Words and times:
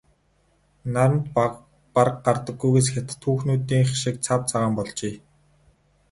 Наранд 0.93 1.23
бараг 1.95 2.17
гардаггүйгээс 2.25 2.87
хятад 2.93 3.19
хүүхнүүдийнх 3.25 3.91
шиг 4.01 4.15
цав 4.25 4.39
цагаан 4.49 4.73
болжээ. 4.77 5.15